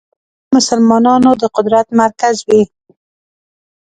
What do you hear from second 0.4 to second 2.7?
مسلمانانو د قدرت مرکز وي.